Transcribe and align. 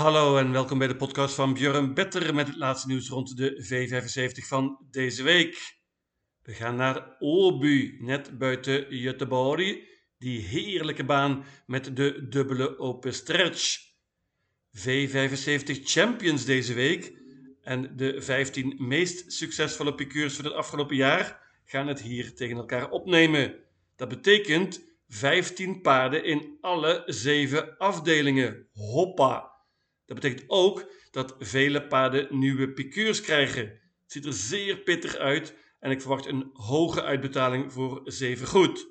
Hallo 0.00 0.36
en 0.36 0.52
welkom 0.52 0.78
bij 0.78 0.88
de 0.88 0.96
podcast 0.96 1.34
van 1.34 1.54
Björn 1.54 1.94
Better 1.94 2.34
met 2.34 2.46
het 2.46 2.56
laatste 2.56 2.88
nieuws 2.88 3.08
rond 3.08 3.36
de 3.36 3.64
V75 3.64 4.46
van 4.46 4.86
deze 4.90 5.22
week. 5.22 5.78
We 6.42 6.52
gaan 6.52 6.76
naar 6.76 7.16
Åby, 7.18 7.96
net 7.98 8.38
buiten 8.38 8.86
Göteborg, 8.90 9.78
die 10.18 10.40
heerlijke 10.40 11.04
baan 11.04 11.44
met 11.66 11.96
de 11.96 12.28
dubbele 12.28 12.78
open 12.78 13.14
stretch. 13.14 13.78
V75 14.78 15.82
Champions 15.84 16.44
deze 16.44 16.74
week 16.74 17.12
en 17.62 17.96
de 17.96 18.22
15 18.22 18.76
meest 18.78 19.32
succesvolle 19.32 19.94
piqueurs 19.94 20.34
van 20.34 20.44
het 20.44 20.54
afgelopen 20.54 20.96
jaar 20.96 21.40
gaan 21.64 21.86
het 21.86 22.02
hier 22.02 22.34
tegen 22.34 22.56
elkaar 22.56 22.90
opnemen. 22.90 23.54
Dat 23.96 24.08
betekent 24.08 24.84
15 25.08 25.80
paarden 25.80 26.24
in 26.24 26.58
alle 26.60 27.02
zeven 27.06 27.78
afdelingen. 27.78 28.68
Hoppa! 28.72 29.50
Dat 30.10 30.20
betekent 30.20 30.50
ook 30.50 30.90
dat 31.10 31.36
vele 31.38 31.86
paarden 31.86 32.38
nieuwe 32.38 32.72
piqueurs 32.72 33.20
krijgen. 33.20 33.62
Het 33.62 34.12
ziet 34.12 34.24
er 34.24 34.32
zeer 34.32 34.76
pittig 34.76 35.16
uit 35.16 35.54
en 35.80 35.90
ik 35.90 36.00
verwacht 36.00 36.26
een 36.26 36.50
hoge 36.52 37.02
uitbetaling 37.02 37.72
voor 37.72 38.00
zeven 38.04 38.46
goed. 38.46 38.86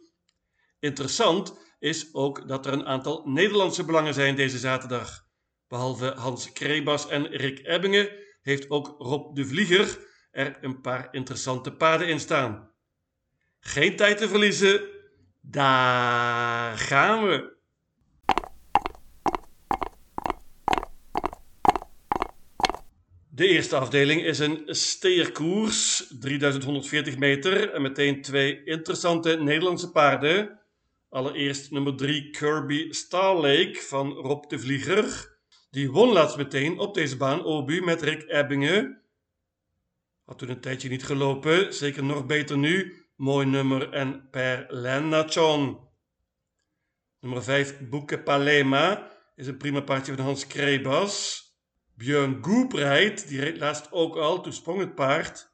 Interessant 0.80 1.60
is 1.80 2.13
ook 2.13 2.48
dat 2.48 2.66
er 2.66 2.74
een 2.74 2.86
aantal 2.86 3.24
Nederlandse 3.26 3.86
belangen 3.86 4.13
zijn 4.13 4.36
deze 4.36 4.58
zaterdag. 4.58 5.26
Behalve 5.68 6.13
Hans 6.16 6.52
Krebas 6.52 7.08
en 7.08 7.27
Rick 7.27 7.68
Ebbingen 7.68 8.10
heeft 8.41 8.70
ook 8.70 8.96
Rob 8.98 9.36
de 9.36 9.46
Vlieger 9.46 9.99
er 10.32 10.58
een 10.62 10.82
paar 10.82 11.08
interessante 11.12 11.74
paarden 11.74 12.08
in 12.08 12.20
staan. 12.20 12.72
Geen 13.60 13.96
tijd 13.96 14.18
te 14.18 14.27
verliezen, 14.27 14.88
daar 15.41 16.77
gaan 16.77 17.27
we! 17.27 17.59
De 23.40 23.48
eerste 23.48 23.76
afdeling 23.77 24.23
is 24.23 24.40
een 24.40 24.63
steerkoers, 24.65 26.13
3140 26.20 27.18
meter 27.18 27.73
en 27.73 27.81
meteen 27.81 28.21
twee 28.21 28.63
interessante 28.63 29.35
Nederlandse 29.35 29.91
paarden. 29.91 30.59
Allereerst 31.09 31.71
nummer 31.71 31.96
3 31.96 32.29
Kirby 32.29 32.91
Starlake 32.91 33.79
van 33.81 34.12
Rob 34.12 34.49
de 34.49 34.59
Vlieger. 34.59 35.37
Die 35.70 35.91
won 35.91 36.12
laatst 36.12 36.37
meteen 36.37 36.79
op 36.79 36.93
deze 36.93 37.18
baan 37.18 37.43
Obu 37.43 37.81
met 37.81 38.01
Rick 38.01 38.23
Ebbingen. 38.27 39.01
Had 40.26 40.37
toen 40.37 40.49
een 40.49 40.62
tijdje 40.62 40.90
niet 40.90 41.05
gelopen, 41.05 41.74
zeker 41.74 42.03
nog 42.03 42.26
beter 42.26 42.57
nu. 42.57 43.05
Mooi 43.15 43.46
nummer 43.46 43.90
en 43.93 44.29
per 44.29 44.65
Lennachon. 44.70 45.79
Nummer 47.20 47.43
5 47.43 47.79
Boeke 47.90 48.20
Palema 48.20 49.12
is 49.35 49.48
een 49.48 49.57
prima 49.57 49.81
paardje 49.81 50.15
van 50.15 50.26
Hans 50.26 50.48
Krebas. 50.48 51.48
Björn 52.00 52.38
Goep 52.42 52.74
rijdt, 52.74 53.28
die 53.28 53.40
reed 53.40 53.58
laatst 53.58 53.92
ook 53.92 54.16
al, 54.16 54.42
toen 54.42 54.54
sprong 54.54 54.80
het 54.80 54.96
paard. 54.96 55.54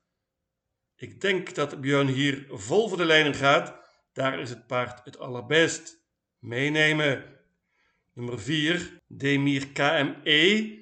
Ik 0.95 1.21
denk 1.21 1.55
dat 1.55 1.81
Björn 1.81 2.07
hier 2.07 2.45
vol 2.49 2.87
voor 2.87 2.97
de 2.97 3.05
lijnen 3.05 3.33
gaat. 3.33 3.75
Daar 4.13 4.39
is 4.39 4.49
het 4.49 4.67
paard 4.67 5.05
het 5.05 5.19
allerbest. 5.19 6.05
Meenemen. 6.39 7.23
Nummer 8.13 8.39
4, 8.39 8.97
Demir 9.07 9.67
KME. 9.67 10.73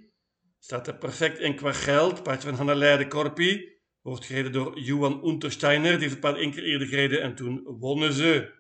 Staat 0.60 0.88
er 0.88 0.98
perfect 0.98 1.40
in 1.40 1.56
qua 1.56 1.74
geld. 1.74 2.24
Paardje 2.24 2.48
van 2.48 2.58
Hanna 2.58 2.76
Leide 2.76 3.08
Korpi. 3.08 3.72
Wordt 4.02 4.26
gereden 4.26 4.52
door 4.52 4.80
Johan 4.80 5.28
Untersteiner. 5.28 5.92
Die 5.92 6.00
heeft 6.00 6.12
het 6.12 6.20
paard 6.20 6.38
één 6.38 6.52
keer 6.52 6.64
eerder 6.64 6.88
gereden 6.88 7.22
en 7.22 7.36
toen 7.36 7.64
wonnen 7.64 8.14
ze. 8.14 8.52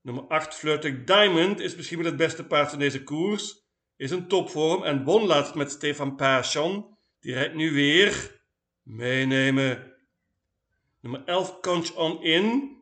Nummer 0.00 0.24
8, 0.24 0.54
Flirting 0.54 1.06
Diamond, 1.06 1.60
is 1.60 1.76
misschien 1.76 1.98
wel 1.98 2.06
het 2.06 2.16
beste 2.16 2.46
paard 2.46 2.70
van 2.70 2.78
deze 2.78 3.02
koers 3.02 3.65
is 3.96 4.10
een 4.10 4.28
topvorm 4.28 4.82
en 4.82 5.04
won 5.04 5.26
laatst 5.26 5.54
met 5.54 5.70
Stefan 5.70 6.16
Persson. 6.16 6.96
Die 7.20 7.32
rijdt 7.32 7.54
nu 7.54 7.72
weer. 7.72 8.40
Meenemen. 8.82 9.92
Nummer 11.00 11.24
11, 11.24 11.60
Conch 11.60 11.90
On 11.94 12.22
In. 12.22 12.76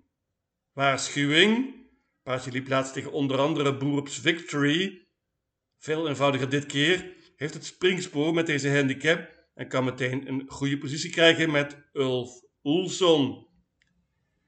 Waarschuwing. 0.73 1.75
Paardje 2.23 2.51
liep 2.51 2.69
laatst 2.69 2.93
tegen 2.93 3.13
onder 3.13 3.39
andere 3.39 3.77
Boerops 3.77 4.19
Victory. 4.19 5.07
Veel 5.79 6.09
eenvoudiger 6.09 6.49
dit 6.49 6.67
keer. 6.67 7.13
Heeft 7.37 7.55
het 7.55 7.65
springspoor 7.65 8.35
met 8.35 8.47
deze 8.47 8.71
handicap 8.71 9.33
en 9.55 9.69
kan 9.69 9.85
meteen 9.85 10.29
een 10.29 10.45
goede 10.47 10.79
positie 10.79 11.11
krijgen 11.11 11.51
met 11.51 11.77
Ulf 11.93 12.43
Oelson. 12.63 13.47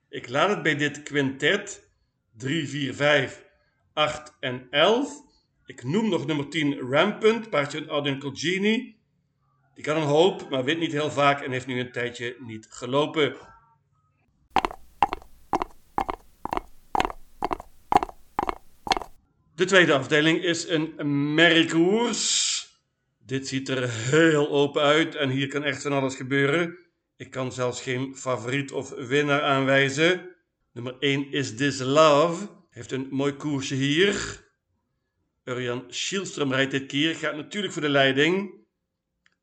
Ik 0.08 0.28
laat 0.28 0.48
het 0.48 0.62
bij 0.62 0.76
dit 0.76 1.02
quintet 1.02 1.90
3, 2.36 2.68
4, 2.68 2.94
5, 2.94 3.44
8 3.92 4.36
en 4.40 4.66
11 4.70 5.25
ik 5.66 5.84
noem 5.84 6.08
nog 6.08 6.26
nummer 6.26 6.48
10 6.48 6.78
Rampant, 6.78 7.50
paardje 7.50 7.84
van 7.84 7.88
Oud 7.88 8.38
Genie. 8.38 8.96
Die 9.74 9.84
kan 9.84 9.96
een 9.96 10.02
hoop, 10.02 10.50
maar 10.50 10.64
wint 10.64 10.78
niet 10.78 10.92
heel 10.92 11.10
vaak 11.10 11.40
en 11.40 11.50
heeft 11.50 11.66
nu 11.66 11.80
een 11.80 11.92
tijdje 11.92 12.36
niet 12.38 12.66
gelopen. 12.70 13.36
De 19.54 19.64
tweede 19.64 19.94
afdeling 19.94 20.42
is 20.42 20.68
een 20.68 20.94
merriekoers. 21.34 22.44
Dit 23.18 23.48
ziet 23.48 23.68
er 23.68 23.90
heel 23.90 24.50
open 24.50 24.82
uit 24.82 25.14
en 25.14 25.30
hier 25.30 25.48
kan 25.48 25.64
echt 25.64 25.82
van 25.82 25.92
alles 25.92 26.14
gebeuren. 26.14 26.78
Ik 27.16 27.30
kan 27.30 27.52
zelfs 27.52 27.82
geen 27.82 28.16
favoriet 28.16 28.72
of 28.72 28.90
winnaar 28.90 29.42
aanwijzen. 29.42 30.36
Nummer 30.72 30.96
1 30.98 31.32
is 31.32 31.56
This 31.56 31.78
Love. 31.80 32.48
Heeft 32.70 32.92
een 32.92 33.06
mooi 33.10 33.32
koersje 33.32 33.74
hier. 33.74 34.44
Urjan 35.46 35.84
Schielström 35.88 36.52
rijdt 36.52 36.70
dit 36.70 36.86
keer, 36.86 37.14
gaat 37.14 37.36
natuurlijk 37.36 37.72
voor 37.72 37.82
de 37.82 37.88
leiding. 37.88 38.54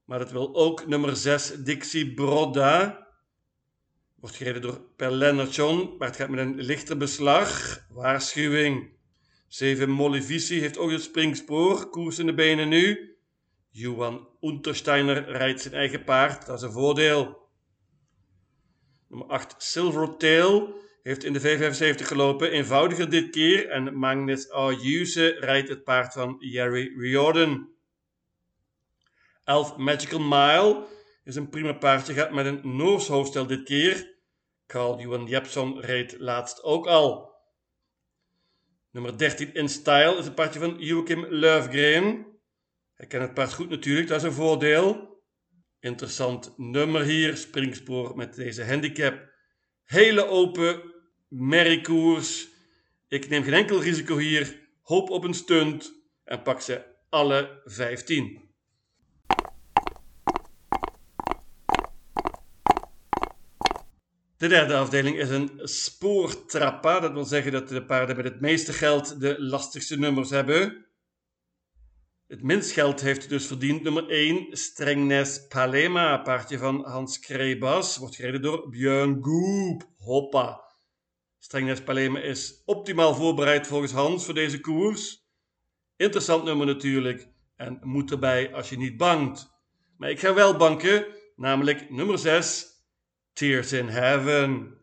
Maar 0.06 0.20
dat 0.20 0.32
wil 0.32 0.56
ook 0.56 0.88
nummer 0.88 1.16
6 1.16 1.54
Dixie 1.64 2.14
Brodda. 2.14 3.08
Wordt 4.16 4.36
gereden 4.36 4.62
door 4.62 4.82
Per 4.96 5.12
Lennartson, 5.12 5.96
maar 5.98 6.08
het 6.08 6.18
gaat 6.18 6.30
met 6.30 6.40
een 6.40 6.62
lichter 6.62 6.98
beslag. 6.98 7.80
Waarschuwing. 7.90 8.92
7 9.48 9.90
Molly 9.90 10.22
Vici 10.22 10.60
heeft 10.60 10.78
ook 10.78 10.92
het 10.92 11.02
springspoor, 11.02 11.90
koers 11.90 12.20
in 12.20 12.26
de 12.26 12.34
benen 12.34 12.70
nu. 12.70 13.16
Johan 13.70 14.28
Untersteiner 14.42 15.30
rijdt 15.30 15.62
zijn 15.62 15.74
eigen 15.74 16.04
paard, 16.04 16.46
dat 16.46 16.58
is 16.58 16.64
een 16.64 16.72
voordeel. 16.72 17.50
Nummer 19.08 19.28
8 19.28 19.56
Silvertail 19.58 20.82
heeft 21.04 21.24
in 21.24 21.34
de 21.34 21.42
V75 21.42 22.06
gelopen, 22.06 22.52
eenvoudiger 22.52 23.10
dit 23.10 23.30
keer. 23.30 23.70
En 23.70 23.98
Magnus 23.98 24.50
Ayuse 24.50 25.36
rijdt 25.40 25.70
het 25.70 25.84
paard 25.84 26.14
van 26.14 26.36
Jerry 26.40 26.94
Riordan. 26.98 27.72
11 29.44 29.78
Magical 29.78 30.20
Mile 30.20 30.86
is 31.24 31.36
een 31.36 31.50
prima 31.50 31.74
paardje, 31.74 32.14
gaat 32.14 32.32
met 32.32 32.46
een 32.46 32.76
Noors 32.76 33.08
hoofdstel 33.08 33.48
dit 33.48 33.64
keer. 33.64 34.12
Carl 34.68 35.00
Johan 35.00 35.26
Jepson 35.26 35.80
reed 35.80 36.16
laatst 36.20 36.64
ook 36.64 36.88
al. 36.88 37.32
Nummer 38.92 39.18
13 39.18 39.54
In 39.54 39.70
Style 39.70 40.18
is 40.18 40.26
een 40.26 40.34
paardje 40.34 40.60
van 40.60 40.76
Joachim 40.78 41.26
Löfgren. 41.30 42.26
Hij 42.94 43.08
kent 43.08 43.24
het 43.24 43.34
paard 43.34 43.54
goed 43.54 43.70
natuurlijk, 43.70 44.08
dat 44.08 44.18
is 44.18 44.24
een 44.24 44.34
voordeel. 44.34 45.22
Interessant 45.80 46.54
nummer 46.58 47.02
hier, 47.02 47.38
springspoor 47.38 48.16
met 48.16 48.36
deze 48.36 48.66
handicap. 48.66 49.32
Hele 49.84 50.28
open 50.28 50.93
merriekoers. 51.34 52.48
Ik 53.08 53.30
neem 53.30 53.44
geen 53.44 53.54
enkel 53.54 53.82
risico 53.82 54.18
hier. 54.18 54.60
Hoop 54.82 55.10
op 55.10 55.24
een 55.24 55.34
stunt 55.34 55.94
en 56.24 56.42
pak 56.42 56.62
ze 56.62 56.82
alle 57.10 57.62
15. 57.66 58.42
De 64.38 64.48
derde 64.48 64.76
afdeling 64.76 65.18
is 65.18 65.30
een 65.30 65.52
spoortrappa. 65.64 67.00
Dat 67.00 67.14
wil 67.14 67.26
zeggen 67.26 67.52
dat 67.52 67.70
de 67.70 67.86
paarden 67.86 68.16
met 68.16 68.26
het 68.26 68.42
meeste 68.42 68.74
geld 68.74 69.20
de 69.20 69.36
lastigste 69.42 70.00
nummers 70.00 70.30
hebben. 70.30 70.86
Het 72.28 72.44
minst 72.44 72.72
geld 72.72 73.02
heeft 73.02 73.30
dus 73.30 73.46
verdiend 73.46 73.84
nummer 73.84 74.10
1, 74.10 74.48
Strengnes 74.52 75.48
Palema, 75.48 76.18
paardje 76.18 76.58
van 76.58 76.86
Hans 76.86 77.20
Krebas. 77.20 77.98
Wordt 77.98 78.16
gereden 78.16 78.42
door 78.42 78.70
Björn 78.70 79.24
Goop. 79.24 79.90
Hoppa. 79.98 80.63
Strengnes 81.44 81.82
Palema 81.82 82.20
is 82.20 82.62
optimaal 82.66 83.16
voorbereid 83.16 83.68
volgens 83.68 83.92
Hans 83.92 84.26
voor 84.26 84.34
deze 84.34 84.60
koers. 84.60 85.28
Interessant 85.96 86.44
nummer 86.44 86.66
natuurlijk 86.66 87.28
en 87.56 87.80
moet 87.82 88.12
erbij 88.12 88.54
als 88.54 88.70
je 88.70 88.78
niet 88.78 88.98
bangt. 88.98 89.50
Maar 89.98 90.10
ik 90.10 90.20
ga 90.20 90.34
wel 90.34 90.58
banken, 90.58 91.06
namelijk 91.36 91.90
nummer 91.90 92.18
6, 92.18 92.68
Tears 93.34 93.72
in 93.72 93.88
Heaven. 93.88 94.78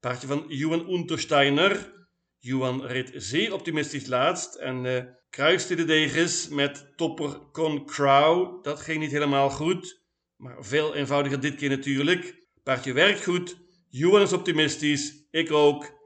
Paardje 0.00 0.26
van 0.26 0.44
Johan 0.48 0.90
Untersteiner. 0.90 1.92
Johan 2.38 2.86
reed 2.86 3.10
zeer 3.14 3.52
optimistisch 3.52 4.06
laatst 4.06 4.54
en 4.54 4.84
uh, 4.84 5.02
kruiste 5.30 5.74
de 5.74 5.84
degens 5.84 6.48
met 6.48 6.92
topper 6.96 7.50
Con 7.52 7.86
Crow. 7.86 8.64
Dat 8.64 8.80
ging 8.80 9.00
niet 9.00 9.10
helemaal 9.10 9.50
goed, 9.50 10.02
maar 10.36 10.64
veel 10.64 10.94
eenvoudiger 10.94 11.40
dit 11.40 11.54
keer 11.54 11.70
natuurlijk. 11.70 12.46
Paardje 12.62 12.92
werkt 12.92 13.24
goed, 13.24 13.56
Johan 13.88 14.22
is 14.22 14.32
optimistisch, 14.32 15.26
ik 15.30 15.52
ook. 15.52 15.96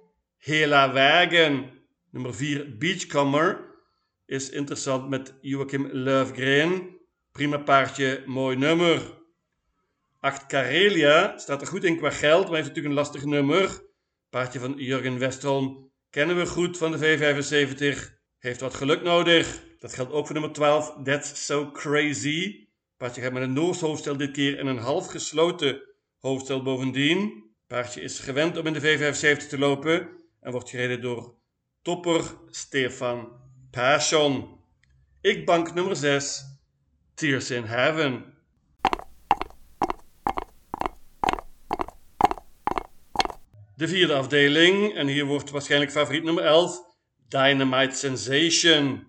Hela 0.43 0.93
Wagen. 0.93 1.71
Nummer 2.11 2.35
4 2.35 2.79
Beachcomber 2.79 3.61
is 4.27 4.50
interessant 4.50 5.09
met 5.09 5.35
Joachim 5.41 5.89
Löfgren. 5.93 6.99
Prima 7.33 7.59
paardje, 7.59 8.23
mooi 8.27 8.56
nummer. 8.56 9.00
8 10.21 10.47
Karelia 10.47 11.39
staat 11.39 11.61
er 11.61 11.67
goed 11.67 11.85
in 11.85 11.97
qua 11.97 12.11
geld, 12.11 12.44
maar 12.44 12.55
heeft 12.55 12.69
natuurlijk 12.69 12.94
een 12.94 13.00
lastig 13.00 13.25
nummer. 13.25 13.83
Paardje 14.31 14.59
van 14.59 14.75
Jurgen 14.77 15.19
Westholm 15.19 15.91
kennen 16.11 16.37
we 16.37 16.47
goed 16.47 16.79
van 16.79 16.93
de 16.93 16.99
V75. 16.99 17.99
Heeft 18.39 18.61
wat 18.61 18.75
geluk 18.75 19.03
nodig. 19.03 19.62
Dat 19.79 19.94
geldt 19.94 20.12
ook 20.12 20.27
voor 20.27 20.35
nummer 20.35 20.53
12, 20.53 21.03
That's 21.05 21.44
So 21.44 21.71
Crazy. 21.71 22.69
Paardje 22.97 23.23
gaat 23.23 23.33
met 23.33 23.43
een 23.43 23.53
Noors 23.53 23.81
hoofdstel 23.81 24.17
dit 24.17 24.31
keer 24.31 24.59
en 24.59 24.67
een 24.67 24.79
half 24.79 25.06
gesloten 25.06 25.83
hoofdstel 26.19 26.62
bovendien. 26.62 27.50
Paardje 27.67 28.00
is 28.00 28.19
gewend 28.19 28.56
om 28.56 28.67
in 28.67 28.73
de 28.73 28.81
V75 28.81 29.49
te 29.49 29.59
lopen 29.59 30.21
en 30.43 30.53
wordt 30.53 30.71
gereden 30.71 31.00
door 31.00 31.35
topper 31.83 32.37
Stefan 32.50 33.33
Passion. 33.71 34.61
Ik 35.21 35.47
bank 35.47 35.75
nummer 35.75 35.97
6, 35.97 36.44
Tears 37.15 37.50
in 37.50 37.65
Heaven. 37.65 38.35
De 43.77 43.89
vierde 43.89 44.15
afdeling, 44.15 44.94
en 44.94 45.06
hier 45.06 45.25
wordt 45.25 45.50
waarschijnlijk 45.50 45.91
favoriet 45.93 46.25
nummer 46.25 46.44
11, 46.44 46.81
Dynamite 47.29 47.97
Sensation. 47.97 49.06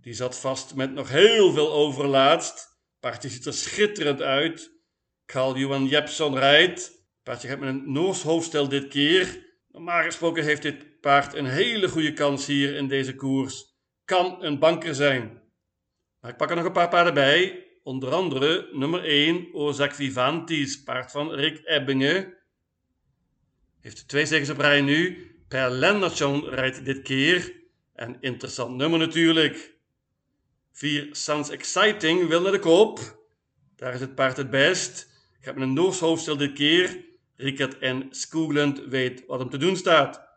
Die 0.00 0.14
zat 0.14 0.38
vast 0.38 0.74
met 0.74 0.92
nog 0.92 1.08
heel 1.08 1.52
veel 1.52 1.72
overlaatst. 1.72 2.80
Paardje 3.00 3.28
ziet 3.28 3.46
er 3.46 3.54
schitterend 3.54 4.22
uit. 4.22 4.72
Carl 5.26 5.56
Johan 5.56 5.86
Jepson 5.86 6.38
rijdt. 6.38 6.92
Paardje 7.22 7.48
gaat 7.48 7.58
met 7.58 7.68
een 7.68 7.92
Noors 7.92 8.22
hoofdstel 8.22 8.68
dit 8.68 8.88
keer. 8.88 9.51
Normaal 9.72 10.02
gesproken 10.02 10.44
heeft 10.44 10.62
dit 10.62 11.00
paard 11.00 11.34
een 11.34 11.46
hele 11.46 11.88
goede 11.88 12.12
kans 12.12 12.46
hier 12.46 12.74
in 12.74 12.88
deze 12.88 13.14
koers. 13.14 13.74
Kan 14.04 14.44
een 14.44 14.58
banker 14.58 14.94
zijn. 14.94 15.42
Maar 16.20 16.30
ik 16.30 16.36
pak 16.36 16.50
er 16.50 16.56
nog 16.56 16.64
een 16.64 16.72
paar 16.72 16.88
paarden 16.88 17.14
bij. 17.14 17.66
Onder 17.82 18.12
andere 18.12 18.68
nummer 18.72 19.04
1, 19.04 19.54
Ozak 19.54 19.94
Vivantis, 19.94 20.82
paard 20.82 21.10
van 21.10 21.32
Rick 21.32 21.60
Ebbingen. 21.64 22.34
Heeft 23.80 24.08
twee 24.08 24.26
zegens 24.26 24.50
op 24.50 24.58
rij 24.58 24.80
nu. 24.80 25.30
Per 25.48 25.70
Lendertson 25.70 26.48
rijdt 26.48 26.84
dit 26.84 27.02
keer. 27.02 27.52
Een 27.94 28.16
interessant 28.20 28.76
nummer 28.76 28.98
natuurlijk. 28.98 29.74
4 30.72 31.08
Sounds 31.10 31.50
Exciting 31.50 32.28
wil 32.28 32.40
naar 32.40 32.52
de 32.52 32.58
koop. 32.58 33.24
Daar 33.76 33.94
is 33.94 34.00
het 34.00 34.14
paard 34.14 34.36
het 34.36 34.50
best. 34.50 35.08
Gaat 35.40 35.54
met 35.54 35.62
een 35.62 35.72
Noors 35.72 35.98
hoofdstel 35.98 36.36
dit 36.36 36.52
keer. 36.52 37.10
Rickert 37.36 37.78
en 37.78 38.06
Skoogland 38.10 38.84
weet 38.84 39.26
wat 39.26 39.38
hem 39.38 39.50
te 39.50 39.56
doen 39.56 39.76
staat. 39.76 40.30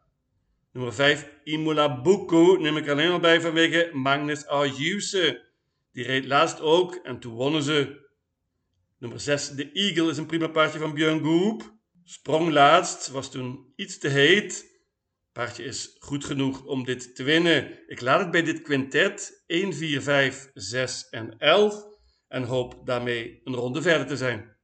Nummer 0.71 0.93
5 0.93 1.29
Imola 1.43 2.01
Bucco 2.01 2.57
neem 2.59 2.77
ik 2.77 2.87
alleen 2.89 3.11
al 3.11 3.19
bij 3.19 3.41
vanwege 3.41 3.89
Magnus 3.93 4.45
Ayuse. 4.45 5.43
Die 5.91 6.05
reed 6.05 6.25
laatst 6.25 6.61
ook 6.61 6.95
en 6.95 7.19
toen 7.19 7.33
wonnen 7.33 7.63
ze. 7.63 8.03
Nummer 8.99 9.19
6 9.19 9.49
De 9.49 9.71
Eagle 9.71 10.09
is 10.09 10.17
een 10.17 10.25
prima 10.25 10.47
paardje 10.47 10.79
van 10.79 10.93
Björn 10.93 11.23
Goop. 11.23 11.73
Sprong 12.03 12.51
laatst, 12.51 13.07
was 13.07 13.31
toen 13.31 13.73
iets 13.75 13.97
te 13.97 14.07
heet. 14.07 14.73
Paardje 15.31 15.63
is 15.63 15.95
goed 15.99 16.25
genoeg 16.25 16.65
om 16.65 16.83
dit 16.83 17.15
te 17.15 17.23
winnen. 17.23 17.79
Ik 17.87 18.01
laat 18.01 18.19
het 18.19 18.31
bij 18.31 18.43
dit 18.43 18.61
quintet 18.61 19.43
1, 19.47 19.73
4, 19.73 20.01
5, 20.01 20.49
6 20.53 21.09
en 21.09 21.37
11 21.37 21.85
en 22.27 22.43
hoop 22.43 22.81
daarmee 22.85 23.41
een 23.43 23.53
ronde 23.53 23.81
verder 23.81 24.07
te 24.07 24.17
zijn. 24.17 24.54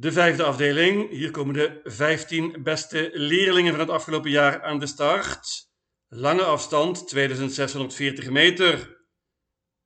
De 0.00 0.12
vijfde 0.12 0.42
afdeling. 0.42 1.10
Hier 1.10 1.30
komen 1.30 1.54
de 1.54 1.80
15 1.84 2.62
beste 2.62 3.10
leerlingen 3.12 3.70
van 3.70 3.80
het 3.80 3.90
afgelopen 3.90 4.30
jaar 4.30 4.62
aan 4.62 4.78
de 4.78 4.86
start. 4.86 5.68
Lange 6.08 6.42
afstand, 6.42 7.08
2640 7.08 8.30
meter. 8.30 8.98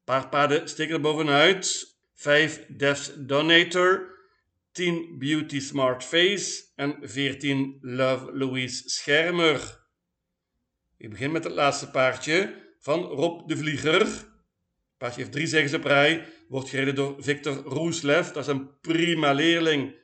Paar 0.05 0.29
paarden 0.29 0.69
steken 0.69 0.95
er 0.95 1.01
bovenuit. 1.01 1.97
5 2.15 2.67
Devs 2.69 3.13
Donator, 3.17 4.19
10 4.73 5.19
Beauty 5.19 5.61
Smart 5.61 6.05
Face 6.05 6.65
en 6.75 6.99
14 7.03 7.79
Love 7.81 8.37
Louise 8.37 8.89
Schermer. 8.89 9.87
Ik 10.97 11.11
begin 11.11 11.33
met 11.33 11.45
het 11.45 11.53
laatste 11.53 11.91
paardje 11.91 12.55
van 12.79 13.03
Rob 13.03 13.49
de 13.49 13.57
Vlieger. 13.57 14.09
Paardje 14.99 15.21
heeft 15.21 15.33
drie 15.33 15.47
zegens 15.47 15.75
op 15.75 15.85
rij, 15.85 16.27
wordt 16.49 16.69
gereden 16.69 16.95
door 16.95 17.17
Victor 17.19 17.55
Roeslev. 17.55 18.27
Dat 18.29 18.43
is 18.43 18.53
een 18.53 18.81
prima 18.81 19.33
leerling. 19.33 20.03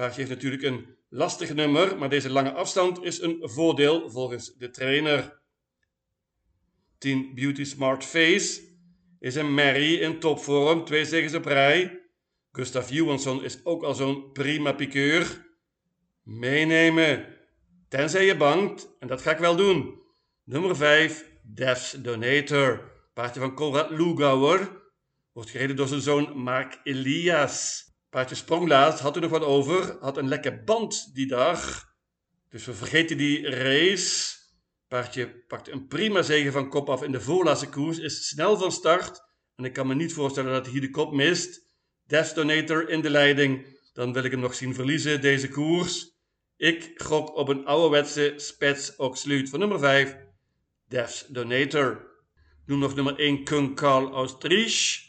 Het 0.00 0.08
paardje 0.08 0.26
heeft 0.28 0.42
natuurlijk 0.42 0.74
een 0.74 0.96
lastig 1.08 1.54
nummer, 1.54 1.98
maar 1.98 2.08
deze 2.08 2.30
lange 2.30 2.52
afstand 2.52 3.02
is 3.02 3.20
een 3.20 3.38
voordeel 3.42 4.10
volgens 4.10 4.54
de 4.54 4.70
trainer. 4.70 5.40
10 6.98 7.34
Beauty 7.34 7.64
Smart 7.64 8.04
Face 8.04 8.60
is 9.18 9.34
een 9.34 9.54
Mary 9.54 9.94
in 9.94 10.18
topvorm, 10.18 10.84
twee 10.84 11.04
zegens 11.04 11.34
op 11.34 11.44
rij. 11.44 12.02
Gustav 12.52 12.90
Johansson 12.90 13.44
is 13.44 13.64
ook 13.64 13.82
al 13.82 13.94
zo'n 13.94 14.32
prima 14.32 14.72
pikeur. 14.72 15.46
Meenemen, 16.22 17.26
tenzij 17.88 18.24
je 18.24 18.36
bangt, 18.36 18.96
en 18.98 19.08
dat 19.08 19.22
ga 19.22 19.30
ik 19.30 19.38
wel 19.38 19.56
doen. 19.56 20.00
Nummer 20.44 20.76
5, 20.76 21.30
Devs 21.42 21.92
Donator. 21.92 22.92
Paardje 23.14 23.40
van 23.40 23.54
Konrad 23.54 23.90
Lugauer. 23.90 24.82
Wordt 25.32 25.50
gereden 25.50 25.76
door 25.76 25.88
zijn 25.88 26.00
zoon 26.00 26.38
Mark 26.38 26.80
Elias. 26.84 27.88
Paardje 28.10 28.34
sprong 28.34 28.68
laatst, 28.68 29.00
had 29.00 29.14
er 29.14 29.22
nog 29.22 29.30
wat 29.30 29.42
over. 29.42 29.96
Had 30.00 30.16
een 30.16 30.28
lekker 30.28 30.64
band 30.64 31.14
die 31.14 31.26
dag. 31.26 31.88
Dus 32.48 32.64
we 32.64 32.74
vergeten 32.74 33.16
die 33.16 33.50
race. 33.50 34.36
Paardje 34.88 35.44
pakt 35.46 35.68
een 35.68 35.86
prima 35.86 36.22
zegen 36.22 36.52
van 36.52 36.68
kop 36.68 36.88
af 36.88 37.02
in 37.02 37.12
de 37.12 37.20
voorlaatste 37.20 37.68
koers. 37.68 37.98
Is 37.98 38.28
snel 38.28 38.58
van 38.58 38.72
start. 38.72 39.20
En 39.56 39.64
ik 39.64 39.72
kan 39.72 39.86
me 39.86 39.94
niet 39.94 40.12
voorstellen 40.12 40.52
dat 40.52 40.62
hij 40.62 40.72
hier 40.72 40.80
de 40.80 40.90
kop 40.90 41.12
mist. 41.12 41.68
Destonator 42.06 42.88
in 42.88 43.00
de 43.00 43.10
leiding. 43.10 43.78
Dan 43.92 44.12
wil 44.12 44.24
ik 44.24 44.30
hem 44.30 44.40
nog 44.40 44.54
zien 44.54 44.74
verliezen 44.74 45.20
deze 45.20 45.48
koers. 45.48 46.18
Ik 46.56 46.92
gok 46.94 47.36
op 47.36 47.48
een 47.48 47.66
ouderwetse 47.66 48.32
spets 48.36 48.96
Oxluit 48.96 49.50
van 49.50 49.58
nummer 49.58 49.78
5. 49.78 50.16
Devs 50.88 51.26
Donator. 51.26 52.08
Noem 52.66 52.78
nog 52.78 52.94
nummer 52.94 53.18
1 53.18 53.44
Kung 53.44 53.74
Karl 53.74 54.12
Austrich. 54.12 55.08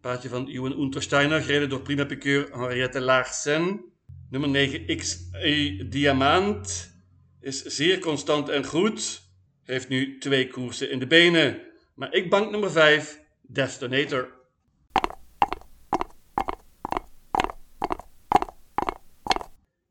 Paardje 0.00 0.28
van 0.28 0.46
Johan 0.46 0.80
Untersteiner, 0.80 1.42
gereden 1.42 1.68
door 1.68 1.80
prima 1.82 2.04
pikeur 2.04 2.48
Henriette 2.52 3.00
Laarsen. 3.00 3.84
Nummer 4.30 4.48
9 4.48 4.96
XE 4.96 5.86
Diamant 5.88 6.94
is 7.40 7.62
zeer 7.62 7.98
constant 7.98 8.48
en 8.48 8.64
goed. 8.64 9.22
Heeft 9.62 9.88
nu 9.88 10.18
twee 10.18 10.48
koersen 10.48 10.90
in 10.90 10.98
de 10.98 11.06
benen. 11.06 11.60
Maar 11.94 12.12
ik 12.12 12.30
bank 12.30 12.50
nummer 12.50 12.70
5, 12.70 13.20
Destinator. 13.42 14.38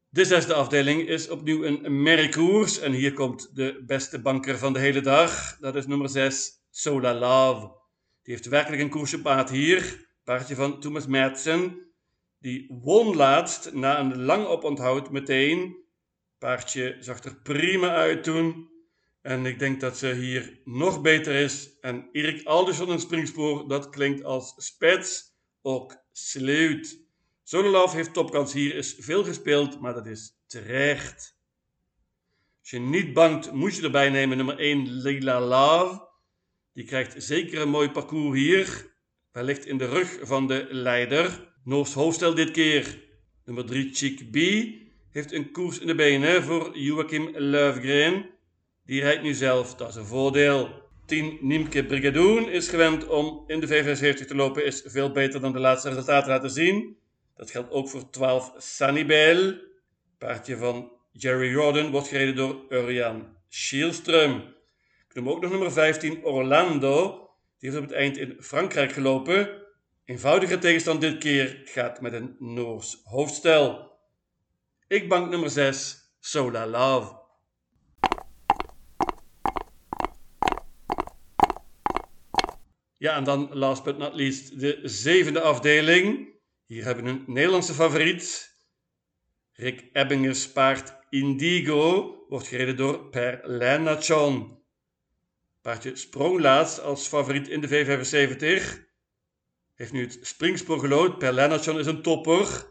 De 0.10 0.26
zesde 0.26 0.54
afdeling 0.54 1.08
is 1.08 1.30
opnieuw 1.30 1.64
een 1.64 2.04
merkkoers. 2.04 2.80
En 2.80 2.92
hier 2.92 3.14
komt 3.14 3.56
de 3.56 3.84
beste 3.86 4.22
banker 4.22 4.58
van 4.58 4.74
de 4.74 4.80
hele 4.80 5.02
dag. 5.02 5.58
Dat 5.60 5.76
is 5.76 5.88
nummer 5.88 6.10
6, 6.10 6.52
Sola 6.70 7.14
Love. 7.14 7.79
Die 8.24 8.34
heeft 8.34 8.46
werkelijk 8.46 8.82
een 8.82 8.90
koersje 8.90 9.22
paard 9.22 9.50
hier. 9.50 10.08
Paardje 10.24 10.56
van 10.56 10.80
Thomas 10.80 11.08
Madsen. 11.08 11.92
Die 12.40 12.66
won 12.82 13.16
laatst 13.16 13.74
na 13.74 14.00
een 14.00 14.22
lang 14.22 14.46
oponthoud 14.46 15.12
meteen. 15.12 15.78
Paardje 16.38 16.98
zag 17.00 17.24
er 17.24 17.42
prima 17.42 17.90
uit 17.90 18.24
toen. 18.24 18.70
En 19.22 19.46
ik 19.46 19.60
denk 19.60 19.80
dat 19.80 19.98
ze 19.98 20.14
hier 20.14 20.62
nog 20.64 21.02
beter 21.02 21.36
is. 21.36 21.80
En 21.82 22.10
Erik 22.12 22.46
Alderson 22.46 22.90
een 22.90 23.00
springspoor, 23.00 23.68
dat 23.68 23.90
klinkt 23.90 24.24
als 24.24 24.54
spets, 24.58 25.24
ook 25.62 26.04
sleut. 26.12 27.08
Sololaf 27.44 27.94
heeft 27.94 28.14
topkans 28.14 28.54
hier, 28.54 28.76
is 28.76 28.96
veel 29.00 29.24
gespeeld, 29.24 29.80
maar 29.80 29.94
dat 29.94 30.06
is 30.06 30.42
terecht. 30.48 31.38
Als 32.60 32.70
je 32.70 32.80
niet 32.80 33.14
bangt, 33.14 33.52
moet 33.52 33.76
je 33.76 33.82
erbij 33.82 34.10
nemen 34.10 34.38
nummer 34.38 34.60
1 34.60 34.88
Lila 34.88 35.42
Love. 35.42 36.09
Die 36.80 36.88
krijgt 36.88 37.24
zeker 37.24 37.62
een 37.62 37.70
mooi 37.70 37.90
parcours 37.90 38.40
hier. 38.40 38.92
Wellicht 39.32 39.66
in 39.66 39.78
de 39.78 39.86
rug 39.86 40.20
van 40.22 40.48
de 40.48 40.68
leider. 40.70 41.54
Noors 41.64 41.94
hoofdstel 41.94 42.34
dit 42.36 42.52
keer. 42.52 43.00
Nummer 43.46 43.66
3 43.66 43.90
Chick 43.94 44.32
B 44.32 44.36
heeft 45.12 45.32
een 45.32 45.52
koers 45.52 45.80
in 45.80 45.88
de 45.88 45.96
benen 45.96 46.44
voor 46.44 46.78
Joachim 46.78 47.30
Löfgren. 47.34 48.26
Die 48.86 49.02
rijdt 49.02 49.22
nu 49.22 49.34
zelf, 49.34 49.76
dat 49.76 49.90
is 49.90 49.96
een 49.96 50.06
voordeel. 50.06 50.70
10 51.06 51.38
Niemke 51.42 51.86
Brigadoon 51.86 52.50
is 52.50 52.68
gewend 52.68 53.08
om 53.08 53.44
in 53.48 53.60
de 53.60 53.68
V75 53.68 54.26
te 54.28 54.36
lopen, 54.36 54.66
is 54.66 54.84
veel 54.86 55.12
beter 55.12 55.42
dan 55.42 55.52
de 55.52 55.60
laatste 55.60 55.90
resultaten 55.90 56.30
laten 56.30 56.52
zien. 56.52 56.98
Dat 57.36 57.52
geldt 57.52 57.72
ook 57.72 57.90
voor 57.90 58.10
12 58.10 58.54
Sanibel. 58.58 59.54
Paardje 60.18 60.58
van 60.58 60.92
Jerry 61.12 61.50
Jordan 61.50 61.92
wordt 61.92 62.08
gereden 62.08 62.36
door 62.36 62.66
Urian 62.70 63.28
Schielström. 63.50 64.58
Ik 65.10 65.16
noem 65.16 65.30
ook 65.30 65.42
nog 65.42 65.52
nummer 65.52 65.72
15 65.72 66.24
Orlando. 66.24 67.12
Die 67.58 67.70
heeft 67.70 67.82
op 67.82 67.90
het 67.90 67.98
eind 67.98 68.18
in 68.18 68.38
Frankrijk 68.40 68.92
gelopen. 68.92 69.64
Eenvoudige 70.06 70.60
tegenstand 70.60 71.02
dit 71.02 71.18
keer 71.18 71.62
gaat 71.66 72.02
met 72.02 72.14
een 72.14 72.36
Noors 72.40 73.02
hoofdstel. 73.04 73.92
Ik 74.88 75.10
bank 75.10 75.30
nummer 75.30 75.50
6, 75.50 76.12
Sola 76.20 76.68
Love. 76.68 77.18
Ja, 82.98 83.16
en 83.16 83.24
dan 83.24 83.50
last 83.54 83.84
but 83.84 83.98
not 83.98 84.14
least 84.14 84.60
de 84.60 84.80
zevende 84.84 85.42
afdeling. 85.42 86.28
Hier 86.66 86.84
hebben 86.84 87.04
we 87.04 87.10
een 87.10 87.24
Nederlandse 87.28 87.74
favoriet. 87.74 88.56
Rick 89.54 89.90
Ebbingers 89.94 90.52
paard 90.52 90.94
Indigo 91.10 92.16
wordt 92.28 92.48
gereden 92.48 92.78
door 92.78 93.10
Per 93.10 93.40
Lennachon. 93.44 94.59
Paardje 95.62 95.96
sprong 95.96 96.40
laatst 96.40 96.82
als 96.82 97.08
favoriet 97.08 97.48
in 97.48 97.62
de 97.62 97.68
V75. 97.68 98.88
Heeft 99.76 99.92
nu 99.92 100.02
het 100.02 100.20
springspoor 100.22 100.80
gelood. 100.80 101.18
Per 101.18 101.34
Lennachon 101.34 101.80
is 101.80 101.86
een 101.86 102.02
topper. 102.02 102.68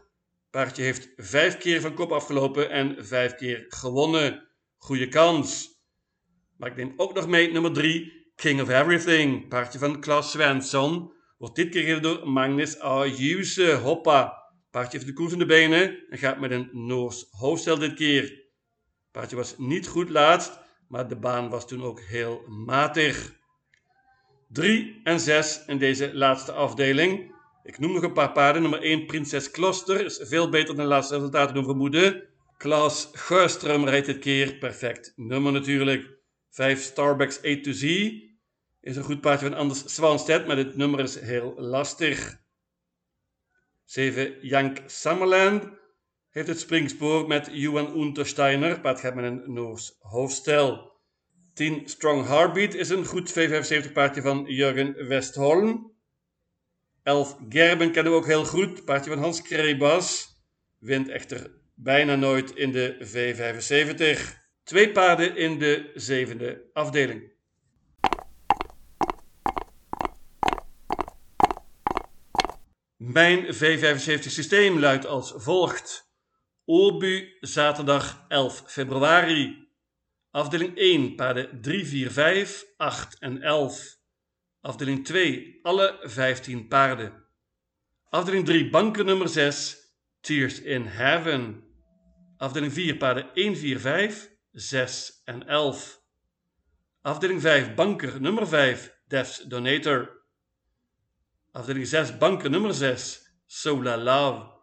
Paardje 0.49 0.83
heeft 0.83 1.09
vijf 1.15 1.57
keer 1.57 1.81
van 1.81 1.93
kop 1.93 2.11
afgelopen 2.11 2.69
en 2.69 3.05
vijf 3.05 3.35
keer 3.35 3.65
gewonnen. 3.67 4.47
Goeie 4.77 5.07
kans. 5.07 5.77
Maar 6.57 6.69
ik 6.69 6.75
neem 6.75 6.93
ook 6.97 7.13
nog 7.13 7.27
mee 7.27 7.51
nummer 7.51 7.73
3, 7.73 8.31
King 8.35 8.61
of 8.61 8.69
Everything. 8.69 9.47
Paardje 9.47 9.79
van 9.79 9.99
Klaas 9.99 10.31
Svensson. 10.31 11.13
Wordt 11.37 11.55
dit 11.55 11.69
keer 11.69 11.81
gereden 11.81 12.01
door 12.01 12.29
Magnus 12.29 12.79
Ayuse. 12.79 13.71
Hoppa. 13.71 14.39
Paardje 14.71 14.97
heeft 14.97 15.09
de 15.09 15.13
koers 15.13 15.33
in 15.33 15.39
de 15.39 15.45
benen 15.45 16.05
en 16.09 16.17
gaat 16.17 16.39
met 16.39 16.51
een 16.51 16.69
Noors 16.71 17.27
hoofdstel 17.31 17.77
dit 17.77 17.93
keer. 17.93 18.47
Paardje 19.11 19.35
was 19.35 19.57
niet 19.57 19.87
goed 19.87 20.09
laatst, 20.09 20.59
maar 20.89 21.07
de 21.07 21.15
baan 21.15 21.49
was 21.49 21.67
toen 21.67 21.83
ook 21.83 21.99
heel 21.99 22.43
matig. 22.47 23.33
3 24.47 25.01
en 25.03 25.19
6 25.19 25.63
in 25.65 25.77
deze 25.77 26.15
laatste 26.15 26.51
afdeling. 26.51 27.35
Ik 27.63 27.79
noem 27.79 27.93
nog 27.93 28.03
een 28.03 28.13
paar 28.13 28.31
paarden. 28.31 28.61
Nummer 28.61 28.81
1, 28.81 29.05
Prinses 29.05 29.51
Kloster, 29.51 30.05
is 30.05 30.19
veel 30.23 30.49
beter 30.49 30.75
dan 30.75 30.83
de 30.83 30.91
laatste 30.91 31.15
resultaten 31.15 31.55
doen 31.55 31.63
vermoeden. 31.63 32.23
Klaas 32.57 33.09
Geurström 33.13 33.83
rijdt 33.83 34.05
dit 34.05 34.19
keer. 34.19 34.55
Perfect 34.55 35.13
nummer 35.15 35.51
natuurlijk. 35.51 36.17
5, 36.49 36.81
Starbucks 36.81 37.45
A 37.45 37.61
to 37.61 37.71
Z. 37.71 37.83
Is 38.81 38.95
een 38.95 39.03
goed 39.03 39.21
paardje 39.21 39.49
van 39.49 39.57
Anders 39.57 39.93
Swanstedt, 39.93 40.47
maar 40.47 40.55
dit 40.55 40.75
nummer 40.75 40.99
is 40.99 41.19
heel 41.19 41.53
lastig. 41.57 42.41
7, 43.85 44.37
Jank 44.41 44.77
Summerland 44.85 45.78
heeft 46.39 46.51
het 46.51 46.67
springspoor 46.67 47.27
met 47.27 47.49
Johan 47.51 48.01
Untersteiner. 48.01 48.79
Paard 48.79 48.99
gaat 48.99 49.15
met 49.15 49.23
een 49.23 49.53
Noors 49.53 49.97
hoofdstel. 49.99 50.91
10 51.53 51.89
Strong 51.89 52.27
Heartbeat 52.27 52.73
is 52.73 52.89
een 52.89 53.05
goed 53.05 53.31
V75 53.31 53.91
paardje 53.93 54.21
van 54.21 54.45
Jurgen 54.47 55.07
Westholm. 55.07 55.93
11 57.03 57.37
Gerben 57.49 57.91
kennen 57.91 58.11
we 58.11 58.17
ook 58.17 58.25
heel 58.25 58.45
goed. 58.45 58.85
Paardje 58.85 59.09
van 59.09 59.19
Hans 59.19 59.41
Krebas. 59.41 60.27
Wint 60.77 61.09
echter 61.09 61.51
bijna 61.75 62.15
nooit 62.15 62.55
in 62.55 62.71
de 62.71 62.95
V75. 62.99 64.37
Twee 64.63 64.91
paarden 64.91 65.37
in 65.37 65.59
de 65.59 65.91
zevende 65.93 66.69
afdeling. 66.73 67.31
Mijn 72.97 73.45
V75 73.55 74.19
systeem 74.19 74.79
luidt 74.79 75.05
als 75.05 75.33
volgt. 75.35 76.08
Obu 76.69 77.27
zaterdag 77.41 78.25
11 78.27 78.63
februari. 78.67 79.67
Afdeling 80.31 80.77
1 80.77 81.15
paarden 81.15 81.61
3, 81.61 81.85
4, 81.85 82.11
5, 82.11 82.65
8 82.77 83.15
en 83.19 83.41
11. 83.41 83.97
Afdeling 84.61 85.05
2 85.05 85.59
alle 85.63 85.99
15 86.03 86.67
paarden. 86.67 87.25
Afdeling 88.09 88.45
3 88.45 88.69
banken 88.69 89.05
nummer 89.05 89.27
6 89.27 89.77
Tears 90.21 90.61
in 90.61 90.85
Heaven. 90.85 91.63
Afdeling 92.37 92.73
4 92.73 92.97
paarden 92.97 93.29
1, 93.33 93.55
4, 93.55 93.79
5, 93.79 94.29
6 94.51 95.21
en 95.25 95.47
11. 95.47 95.97
Afdeling 97.01 97.41
5 97.41 97.73
banker 97.75 98.21
nummer 98.21 98.47
5 98.47 98.91
Devs 99.07 99.43
Donator. 99.47 100.09
Afdeling 101.51 101.87
6 101.87 102.17
banken 102.17 102.51
nummer 102.51 102.73
6 102.73 103.21
Sola 103.47 103.97
Love. 103.97 104.58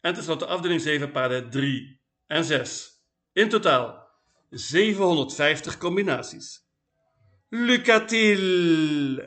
En 0.00 0.14
tenslotte 0.14 0.46
afdeling 0.46 0.80
7 0.80 1.10
paarden 1.10 1.50
3 1.50 2.00
en 2.26 2.44
6. 2.44 3.02
In 3.32 3.48
totaal 3.48 4.08
750 4.50 5.78
combinaties. 5.78 6.66
Lucatil! 7.48 9.26